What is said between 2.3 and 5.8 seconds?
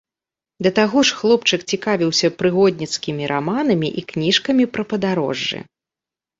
прыгодніцкімі раманамі і кніжкамі пра падарожжы.